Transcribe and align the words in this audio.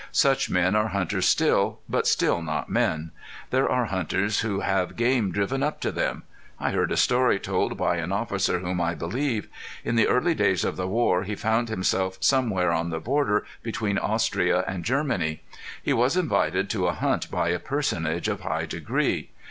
Such 0.11 0.49
men 0.49 0.75
are 0.75 0.87
hunters 0.87 1.27
still, 1.27 1.79
but 1.87 2.07
still 2.07 2.41
not 2.41 2.71
men! 2.71 3.11
There 3.51 3.69
are 3.71 3.85
hunters 3.85 4.39
who 4.39 4.61
have 4.61 4.95
game 4.95 5.31
driven 5.31 5.61
up 5.61 5.79
to 5.81 5.91
them. 5.91 6.23
I 6.59 6.71
heard 6.71 6.91
a 6.91 6.97
story 6.97 7.37
told 7.37 7.77
by 7.77 7.97
an 7.97 8.11
officer 8.11 8.57
whom 8.61 8.81
I 8.81 8.95
believe. 8.95 9.47
In 9.85 9.95
the 9.95 10.07
early 10.07 10.33
days 10.33 10.65
of 10.65 10.75
the 10.75 10.87
war 10.87 11.21
he 11.21 11.35
found 11.35 11.69
himself 11.69 12.17
somewhere 12.19 12.71
on 12.71 12.89
the 12.89 12.99
border 12.99 13.45
between 13.61 13.99
Austria 13.99 14.63
and 14.67 14.83
Germany. 14.83 15.43
He 15.83 15.93
was 15.93 16.17
invited 16.17 16.67
to 16.71 16.87
a 16.87 16.93
hunt 16.93 17.29
by 17.29 17.55
personages 17.57 18.27
of 18.27 18.41
high 18.41 18.65
degree. 18.65 19.29